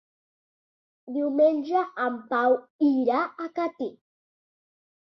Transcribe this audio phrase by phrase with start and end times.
[1.17, 2.59] Diumenge en Pau
[2.91, 3.95] irà a Catí.